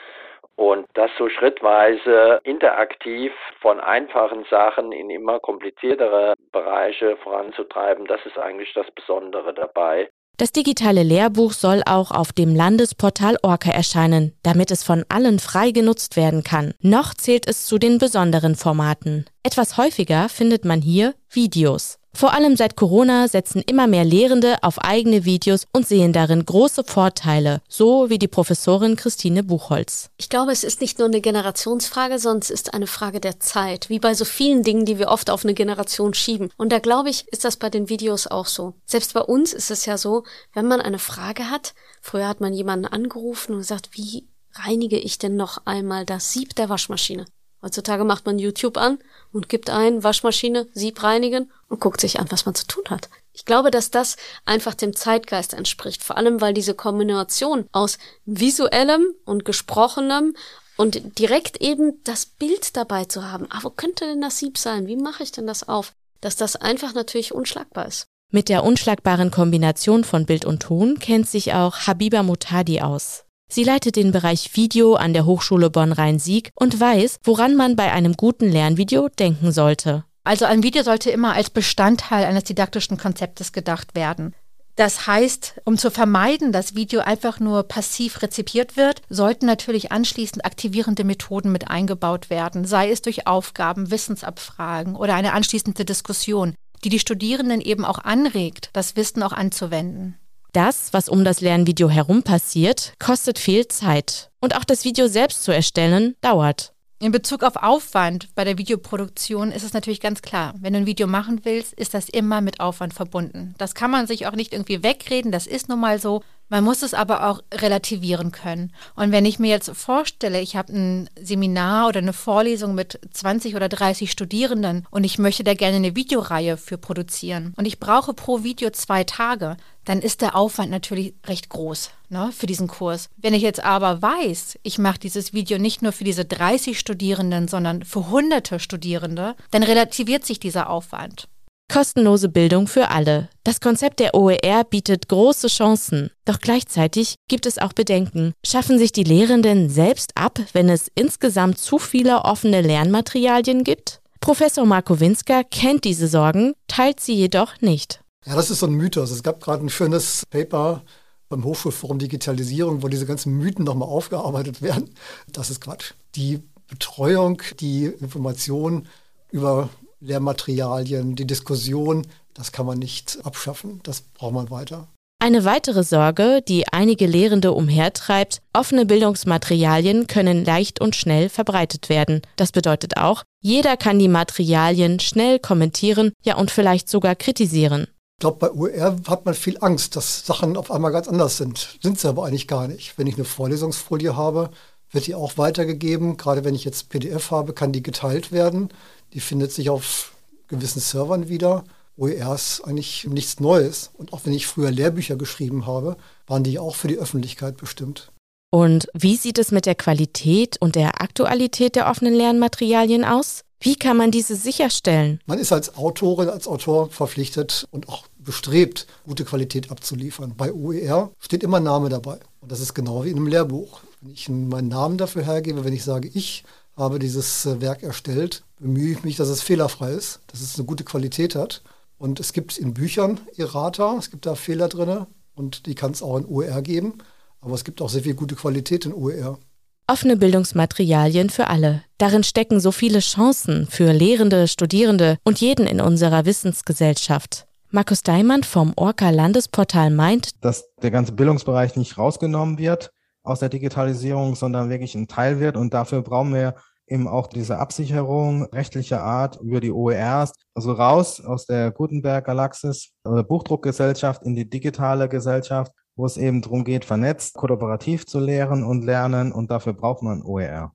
und 0.57 0.87
das 0.95 1.11
so 1.19 1.29
schrittweise 1.29 2.41
interaktiv 2.45 3.33
von 3.61 3.81
einfachen 3.81 4.45
Sachen 4.49 4.93
in 4.93 5.11
immer 5.11 5.41
kompliziertere 5.41 6.35
Bereiche 6.53 7.17
voranzutreiben, 7.23 8.07
das 8.07 8.21
ist 8.25 8.39
eigentlich 8.39 8.73
das 8.75 8.87
Besondere 8.93 9.53
dabei. 9.53 10.09
Das 10.37 10.51
digitale 10.51 11.05
Lehrbuch 11.05 11.53
soll 11.53 11.83
auch 11.87 12.11
auf 12.11 12.33
dem 12.33 12.57
Landesportal 12.57 13.37
Orca 13.43 13.71
erscheinen, 13.71 14.37
damit 14.43 14.73
es 14.73 14.83
von 14.83 15.05
allen 15.09 15.39
frei 15.39 15.71
genutzt 15.71 16.17
werden 16.17 16.43
kann. 16.43 16.75
Noch 16.81 17.15
zählt 17.15 17.49
es 17.49 17.67
zu 17.67 17.79
den 17.79 17.99
besonderen 17.99 18.57
Formaten. 18.57 19.27
Etwas 19.47 19.77
häufiger 19.77 20.31
findet 20.31 20.65
man 20.65 20.81
hier 20.81 21.15
Videos. 21.29 21.99
Vor 22.15 22.33
allem 22.33 22.57
seit 22.57 22.77
Corona 22.77 23.29
setzen 23.29 23.61
immer 23.61 23.87
mehr 23.87 24.05
Lehrende 24.05 24.57
auf 24.63 24.79
eigene 24.79 25.27
Videos 25.27 25.67
und 25.71 25.87
sehen 25.87 26.15
darin 26.15 26.47
große 26.47 26.83
Vorteile, 26.83 27.61
so 27.69 28.09
wie 28.09 28.19
die 28.19 28.27
Professorin 28.27 28.97
Christine 28.97 29.43
Buchholz. 29.43 30.09
Ich 30.17 30.31
glaube, 30.31 30.53
es 30.53 30.65
ist 30.65 30.81
nicht 30.81 30.99
nur 30.99 31.09
eine 31.09 31.21
Generationsfrage, 31.21 32.19
sondern 32.19 32.41
es 32.41 32.49
ist 32.49 32.73
eine 32.73 32.87
Frage 32.87 33.21
der 33.21 33.39
Zeit, 33.39 33.91
wie 33.91 33.99
bei 33.99 34.15
so 34.15 34.25
vielen 34.25 34.63
Dingen, 34.63 34.87
die 34.87 34.99
wir 34.99 35.09
oft 35.09 35.29
auf 35.29 35.45
eine 35.45 35.53
Generation 35.53 36.15
schieben. 36.15 36.49
Und 36.57 36.73
da 36.73 36.79
glaube 36.79 37.11
ich, 37.11 37.29
ist 37.29 37.45
das 37.45 37.59
bei 37.59 37.69
den 37.69 37.91
Videos 37.91 38.27
auch 38.27 38.47
so. 38.47 38.73
Selbst 38.87 39.13
bei 39.13 39.21
uns 39.21 39.53
ist 39.53 39.71
es 39.71 39.85
ja 39.85 39.99
so, 39.99 40.25
wenn 40.55 40.67
man 40.67 40.81
eine 40.81 40.99
Frage 40.99 41.51
hat, 41.51 41.75
früher 42.01 42.29
hat 42.29 42.41
man 42.41 42.55
jemanden 42.55 42.87
angerufen 42.87 43.53
und 43.53 43.59
gesagt, 43.59 43.91
wie 43.93 44.27
reinige 44.55 44.99
ich 44.99 45.19
denn 45.19 45.37
noch 45.37 45.67
einmal 45.67 46.07
das 46.07 46.33
Sieb 46.33 46.55
der 46.55 46.71
Waschmaschine? 46.71 47.27
Heutzutage 47.65 48.05
macht 48.05 48.27
man 48.27 48.39
YouTube 48.39 48.77
an 48.77 48.99
und 49.33 49.49
gibt 49.49 49.71
ein 49.71 50.05
Waschmaschine, 50.05 50.69
Sieb 50.75 51.03
reinigen 51.03 51.51
und 51.71 51.81
guckt 51.81 51.99
sich 51.99 52.21
an, 52.21 52.27
was 52.29 52.45
man 52.45 52.55
zu 52.55 52.67
tun 52.67 52.85
hat. 52.91 53.09
Ich 53.33 53.47
glaube, 53.47 53.71
dass 53.71 53.91
das 53.91 54.17
einfach 54.45 54.75
dem 54.75 54.95
Zeitgeist 54.95 55.55
entspricht, 55.55 56.05
vor 56.05 56.19
allem 56.19 56.43
weil 56.43 56.53
diese 56.53 56.75
Kombination 56.75 57.67
aus 57.73 57.97
visuellem 58.27 59.07
und 59.25 59.47
gesprochenem 59.47 60.37
und 60.77 61.19
direkt 61.19 61.63
eben 61.63 62.05
das 62.05 62.27
Bild 62.27 62.77
dabei 62.77 63.07
zu 63.07 63.31
haben. 63.31 63.47
Ah, 63.49 63.61
wo 63.63 63.71
könnte 63.71 64.05
denn 64.05 64.21
das 64.21 64.39
Sieb 64.39 64.59
sein? 64.59 64.87
Wie 64.87 64.97
mache 64.97 65.23
ich 65.23 65.33
denn 65.33 65.47
das 65.47 65.67
auf? 65.67 65.95
Dass 66.21 66.37
das 66.37 66.57
einfach 66.57 66.93
natürlich 66.93 67.33
unschlagbar 67.33 67.87
ist. 67.87 68.05
Mit 68.31 68.51
der 68.51 68.63
unschlagbaren 68.63 69.31
Kombination 69.31 70.05
von 70.05 70.27
Bild 70.27 70.45
und 70.45 70.61
Ton 70.63 70.99
kennt 70.99 71.29
sich 71.29 71.55
auch 71.55 71.87
Habiba 71.87 72.23
Mutadi 72.23 72.83
aus. 72.83 73.24
Sie 73.55 73.63
leitet 73.63 73.95
den 73.95 74.11
Bereich 74.11 74.57
Video 74.57 74.95
an 74.95 75.13
der 75.13 75.27
Hochschule 75.27 75.71
Bonn-Rhein-Sieg 75.71 76.51
und 76.57 76.81
weiß, 76.81 77.19
woran 77.23 77.55
man 77.55 77.77
bei 77.77 77.93
einem 77.93 78.15
guten 78.15 78.51
Lernvideo 78.51 79.09
denken 79.09 79.53
sollte. 79.53 80.05
Also 80.25 80.45
ein 80.45 80.65
Video 80.65 80.83
sollte 80.83 81.11
immer 81.11 81.35
als 81.35 81.51
Bestandteil 81.51 82.25
eines 82.25 82.43
didaktischen 82.43 82.97
Konzeptes 82.97 83.53
gedacht 83.53 83.95
werden. 83.95 84.35
Das 84.75 85.07
heißt, 85.07 85.61
um 85.65 85.79
zu 85.79 85.93
vermeiden, 85.93 86.51
dass 86.51 86.75
Video 86.75 87.01
einfach 87.01 87.39
nur 87.39 87.63
passiv 87.63 88.23
rezipiert 88.23 88.77
wird, 88.77 89.03
sollten 89.09 89.47
natürlich 89.47 89.93
anschließend 89.93 90.45
aktivierende 90.45 91.05
Methoden 91.05 91.53
mit 91.53 91.69
eingebaut 91.71 92.31
werden, 92.31 92.65
sei 92.65 92.91
es 92.91 93.03
durch 93.03 93.29
Aufgaben, 93.29 93.93
Wissensabfragen 93.93 94.97
oder 94.97 95.15
eine 95.15 95.33
anschließende 95.33 95.85
Diskussion, 95.85 96.57
die 96.83 96.89
die 96.89 96.99
Studierenden 96.99 97.61
eben 97.61 97.85
auch 97.85 97.99
anregt, 97.99 98.71
das 98.73 98.97
Wissen 98.97 99.23
auch 99.23 99.33
anzuwenden. 99.33 100.19
Das, 100.55 100.93
was 100.93 101.09
um 101.09 101.25
das 101.25 101.41
Lernvideo 101.41 101.91
herum 101.91 102.23
passiert, 102.23 102.93
kostet 103.01 103.41
viel 103.41 103.67
Zeit. 103.67 104.31
Und 104.41 104.55
auch 104.57 104.63
das 104.63 104.85
Video 104.85 105.09
selbst 105.09 105.43
zu 105.43 105.51
erstellen, 105.51 106.15
dauert. 106.21 106.73
In 107.01 107.11
Bezug 107.11 107.43
auf 107.43 107.57
Aufwand 107.57 108.33
bei 108.37 108.45
der 108.45 108.57
Videoproduktion 108.57 109.51
ist 109.51 109.65
es 109.65 109.73
natürlich 109.73 110.01
ganz 110.01 110.23
klar, 110.23 110.55
wenn 110.61 110.73
du 110.73 110.79
ein 110.79 110.87
Video 110.87 111.09
machen 111.09 111.41
willst, 111.43 111.73
ist 111.75 111.93
das 111.93 112.09
immer 112.09 112.41
mit 112.41 112.61
Aufwand 112.61 112.95
verbunden. 112.95 113.57
Das 113.59 113.75
kann 113.75 113.91
man 113.91 114.07
sich 114.07 114.29
auch 114.29 114.37
nicht 114.37 114.53
irgendwie 114.53 114.85
wegreden, 114.85 115.33
das 115.33 115.49
ist 115.49 115.69
nun 115.69 115.81
mal 115.81 115.99
so. 115.99 116.23
Man 116.49 116.63
muss 116.63 116.83
es 116.83 116.95
aber 116.95 117.29
auch 117.29 117.41
relativieren 117.53 118.31
können. 118.31 118.73
Und 118.95 119.13
wenn 119.13 119.25
ich 119.25 119.39
mir 119.39 119.49
jetzt 119.49 119.71
vorstelle, 119.71 120.41
ich 120.41 120.57
habe 120.57 120.73
ein 120.73 121.11
Seminar 121.21 121.89
oder 121.89 121.99
eine 121.99 122.13
Vorlesung 122.13 122.75
mit 122.75 123.01
20 123.13 123.57
oder 123.57 123.69
30 123.69 124.11
Studierenden 124.11 124.87
und 124.91 125.05
ich 125.05 125.19
möchte 125.19 125.43
da 125.43 125.55
gerne 125.55 125.77
eine 125.77 125.97
Videoreihe 125.97 126.57
für 126.57 126.79
produzieren 126.79 127.55
und 127.57 127.67
ich 127.67 127.81
brauche 127.81 128.13
pro 128.13 128.45
Video 128.45 128.71
zwei 128.71 129.05
Tage, 129.05 129.57
dann 129.85 130.01
ist 130.01 130.21
der 130.21 130.35
Aufwand 130.35 130.71
natürlich 130.71 131.15
recht 131.27 131.49
groß 131.49 131.91
ne, 132.09 132.31
für 132.33 132.47
diesen 132.47 132.69
Kurs. 132.69 133.09
Wenn 133.17 133.35
ich 133.35 133.43
jetzt 133.43 133.63
aber 133.63 134.01
weiß, 134.01 134.59
ich 134.63 134.79
mache 134.79 134.99
dieses 134.99 135.33
Video 135.33 135.59
nicht 135.59 135.83
nur 135.83 135.93
für 135.93 136.05
diese 136.05 136.25
30 136.25 136.79
Studierenden, 136.79 137.49
sondern 137.49 137.85
für 137.85 138.09
hunderte 138.09 138.61
Studierende, 138.61 139.35
dann 139.51 139.63
relativiert 139.63 140.25
sich 140.25 140.41
dieser 140.41 140.71
Aufwand. 140.71 141.29
Kostenlose 141.75 142.29
Bildung 142.29 142.69
für 142.69 142.91
alle. 142.91 143.29
Das 143.43 143.61
Konzept 143.61 143.99
der 143.99 144.15
OER 144.15 144.63
bietet 144.63 145.09
große 145.09 145.49
Chancen. 145.49 146.11
Doch 146.25 146.39
gleichzeitig 146.39 147.17
gibt 147.27 147.47
es 147.47 147.59
auch 147.59 147.73
Bedenken. 147.73 148.33
Schaffen 148.47 148.79
sich 148.79 148.93
die 148.93 149.03
Lehrenden 149.03 149.69
selbst 149.69 150.13
ab, 150.15 150.39
wenn 150.53 150.69
es 150.69 150.89
insgesamt 150.95 151.59
zu 151.59 151.81
viele 151.81 152.27
offene 152.27 152.61
Lernmaterialien 152.61 153.65
gibt? 153.65 154.01
Professor 154.21 154.65
Marco 154.65 155.01
Winska 155.01 155.43
kennt 155.43 155.83
diese 155.83 156.07
Sorgen, 156.07 156.53
teilt 156.69 157.01
sie 157.01 157.15
jedoch 157.15 157.61
nicht. 157.61 158.05
Ja, 158.25 158.37
das 158.37 158.51
ist 158.51 158.61
so 158.61 158.67
ein 158.67 158.75
Mythos. 158.75 159.11
Es 159.11 159.25
gab 159.25 159.43
gerade 159.43 159.67
ein 159.67 159.69
schönes 159.69 160.27
Paper 160.31 160.85
beim 161.29 161.43
Hochschulforum 161.43 161.99
Digitalisierung, 161.99 162.85
wo 162.85 162.89
diese 162.89 163.05
ganzen 163.05 163.37
Mythen 163.37 163.65
nochmal 163.65 163.89
aufgearbeitet 163.89 164.63
werden. 164.63 164.91
Das 165.33 165.51
ist 165.51 165.61
Quatsch. 165.61 165.95
Die 166.15 166.41
Betreuung, 166.69 167.43
die 167.59 167.87
Information 167.87 168.87
über 169.33 169.71
Lehrmaterialien, 170.01 171.17
die 171.17 171.27
Diskussion, 171.27 172.07
das 172.35 172.53
kann 172.53 172.67
man 172.67 172.79
nicht 172.79 173.19
abschaffen. 173.25 173.81
Das 173.85 174.01
braucht 174.01 174.35
man 174.35 174.51
weiter. 174.51 174.89
Eine 175.25 175.47
weitere 175.47 175.85
Sorge, 175.85 176.43
die 176.47 176.69
einige 176.71 177.07
Lehrende 177.07 177.53
umhertreibt, 177.53 178.43
offene 178.53 178.85
Bildungsmaterialien 178.85 180.07
können 180.07 180.45
leicht 180.45 180.83
und 180.83 180.97
schnell 180.97 181.31
verbreitet 181.31 181.89
werden. 181.89 182.21
Das 182.37 182.53
bedeutet 182.53 182.99
auch, 182.99 183.23
jeder 183.41 183.79
kann 183.79 183.99
die 183.99 184.09
Materialien 184.09 185.01
schnell 185.01 185.39
kommentieren, 185.39 186.13
ja 186.23 186.37
und 186.37 186.51
vielleicht 186.51 186.91
sogar 186.91 187.15
kritisieren. 187.15 187.87
Ich 188.19 188.21
glaube, 188.21 188.39
bei 188.39 188.51
UR 188.51 188.97
hat 189.09 189.25
man 189.25 189.35
viel 189.35 189.57
Angst, 189.61 189.97
dass 189.97 190.27
Sachen 190.27 190.57
auf 190.57 190.71
einmal 190.71 190.93
ganz 190.93 191.09
anders 191.09 191.37
sind. 191.39 191.79
Sind 191.83 191.99
sie 191.99 192.09
aber 192.09 192.27
eigentlich 192.27 192.47
gar 192.47 192.69
nicht. 192.69 192.99
Wenn 192.99 193.07
ich 193.07 193.15
eine 193.15 193.25
Vorlesungsfolie 193.25 194.17
habe, 194.17 194.51
wird 194.95 195.07
die 195.07 195.15
auch 195.15 195.37
weitergegeben. 195.37 196.17
Gerade 196.17 196.45
wenn 196.45 196.55
ich 196.55 196.65
jetzt 196.65 196.89
PDF 196.89 197.31
habe, 197.31 197.53
kann 197.53 197.73
die 197.73 197.83
geteilt 197.83 198.33
werden. 198.33 198.71
Die 199.13 199.21
findet 199.21 199.53
sich 199.53 199.71
auf 199.71 200.13
gewissen 200.49 200.81
Servern 200.81 201.29
wieder. 201.29 201.65
OER 201.97 202.35
ist 202.35 202.63
eigentlich 202.65 203.07
nichts 203.07 203.41
Neues. 203.41 203.91
Und 203.95 204.13
auch 204.13 204.21
wenn 204.25 204.33
ich 204.33 204.47
früher 204.47 204.71
Lehrbücher 204.71 205.17
geschrieben 205.17 205.67
habe, 205.67 205.97
waren 206.27 206.43
die 206.43 206.59
auch 206.59 206.75
für 206.75 206.89
die 206.89 206.99
Öffentlichkeit 206.99 207.57
bestimmt. 207.57 208.11
Und 208.51 208.89
wie 208.95 209.17
sieht 209.17 209.39
es 209.39 209.51
mit 209.51 209.67
der 209.67 209.75
Qualität 209.75 210.57
und 210.61 210.77
der 210.77 211.01
Aktualität 211.01 211.75
der 211.77 211.89
offenen 211.89 212.15
Lernmaterialien 212.15 213.05
aus? 213.05 213.41
Wie 213.61 213.77
kann 213.77 213.97
man 213.97 214.11
diese 214.11 214.37
sicherstellen? 214.37 215.21
Man 215.27 215.39
ist 215.39 215.53
als 215.53 215.77
Autorin, 215.77 216.29
als 216.29 216.47
Autor 216.47 216.91
verpflichtet 216.91 217.67
und 217.71 217.89
auch 217.89 218.05
bestrebt, 218.19 218.87
gute 219.07 219.25
Qualität 219.25 219.71
abzuliefern. 219.71 220.35
Bei 220.37 220.53
OER 220.53 221.11
steht 221.19 221.43
immer 221.43 221.61
Name 221.61 221.89
dabei. 221.89 222.19
Und 222.41 222.53
das 222.53 222.61
ist 222.61 222.75
genau 222.75 223.05
wie 223.05 223.11
in 223.11 223.17
einem 223.17 223.27
Lehrbuch. 223.27 223.81
Wenn 224.05 224.13
ich 224.13 224.29
meinen 224.29 224.69
Namen 224.69 224.99
dafür 224.99 225.25
hergebe, 225.25 225.65
wenn 225.65 225.73
ich 225.73 225.83
sage, 225.83 226.11
ich 226.13 226.45
habe 226.77 226.99
dieses 226.99 227.47
äh, 227.47 227.63
Werk 227.63 227.83
erstellt, 227.83 228.45
bemühe 228.61 228.93
ich 228.93 229.03
mich, 229.03 229.17
dass 229.17 229.29
es 229.29 229.41
fehlerfrei 229.41 229.93
ist, 229.93 230.21
dass 230.27 230.43
es 230.43 230.59
eine 230.59 230.67
gute 230.67 230.85
Qualität 230.85 231.35
hat. 231.35 231.63
Und 231.97 232.21
es 232.21 232.35
gibt 232.35 232.59
in 232.59 232.75
Büchern 232.75 233.19
Errata, 233.39 233.97
es 233.99 234.11
gibt 234.11 234.27
da 234.27 234.35
Fehler 234.35 234.69
drin. 234.69 235.07
und 235.35 235.65
die 235.65 235.75
kann 235.75 235.93
es 235.93 236.03
auch 236.03 236.19
in 236.19 236.27
OER 236.27 236.61
geben. 236.61 236.99
Aber 237.41 237.55
es 237.55 237.65
gibt 237.65 237.81
auch 237.81 237.89
sehr 237.89 238.03
viel 238.03 238.13
gute 238.13 238.35
Qualität 238.35 238.85
in 238.85 238.93
OER. 238.93 239.39
Offene 239.87 240.19
Bildungsmaterialien 240.19 241.31
für 241.31 241.49
alle. 241.49 241.83
Darin 241.97 242.25
stecken 242.25 242.61
so 242.61 242.73
viele 242.73 242.99
Chancen 242.99 243.67
für 243.71 243.91
Lehrende, 243.91 244.49
Studierende 244.49 245.17
und 245.25 245.41
jeden 245.41 245.67
in 245.67 245.81
unserer 245.81 246.27
Wissensgesellschaft. 246.27 247.47
Markus 247.71 248.03
Daimann 248.03 248.43
vom 248.43 248.75
Orca 248.77 249.09
Landesportal 249.09 249.89
meint, 249.89 250.45
dass 250.45 250.67
der 250.83 250.91
ganze 250.91 251.13
Bildungsbereich 251.13 251.77
nicht 251.77 251.97
rausgenommen 251.97 252.59
wird 252.59 252.91
aus 253.25 253.41
der 253.41 253.49
Digitalisierung, 253.49 254.37
sondern 254.37 254.71
wirklich 254.71 254.95
ein 254.95 255.09
Teil 255.09 255.41
wird. 255.41 255.57
Und 255.57 255.75
dafür 255.75 256.03
brauchen 256.03 256.33
wir 256.33 256.55
eben 256.87 257.09
auch 257.09 257.27
diese 257.27 257.59
Absicherung 257.59 258.45
rechtlicher 258.45 259.03
Art 259.03 259.41
über 259.41 259.61
die 259.61 259.73
OERs, 259.73 260.33
also 260.55 260.73
raus 260.73 261.21
aus 261.21 261.47
der 261.47 261.71
Gutenberg-Galaxis, 261.71 262.93
äh, 263.05 263.23
Buchdruckgesellschaft 263.23 264.23
in 264.23 264.35
die 264.35 264.49
digitale 264.49 265.09
Gesellschaft, 265.09 265.73
wo 265.97 266.05
es 266.07 266.17
eben 266.17 266.43
darum 266.43 266.65
geht, 266.65 266.85
vernetzt, 266.85 267.35
kooperativ 267.35 268.07
zu 268.07 268.21
lehren 268.21 268.65
und 268.65 268.85
lernen 268.85 269.33
und 269.33 269.51
dafür 269.51 269.73
braucht 269.73 270.03
man 270.03 270.23
OER. 270.23 270.73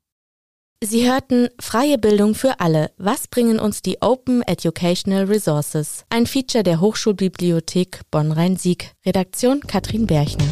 Sie 0.82 1.12
hörten 1.12 1.50
Freie 1.60 1.98
Bildung 1.98 2.36
für 2.36 2.62
alle. 2.62 2.91
Was 2.98 3.27
bringen 3.27 3.60
uns 3.60 3.82
die 3.82 4.01
Open 4.01 4.41
Educational 4.44 5.25
Resources? 5.25 6.06
Ein 6.10 6.25
Feature 6.25 6.63
der 6.63 6.79
Hochschulbibliothek 6.79 8.00
Bonn-Rhein-Sieg. 8.12 8.94
Redaktion 9.06 9.60
Katrin 9.60 10.08
Berchner. 10.08 10.48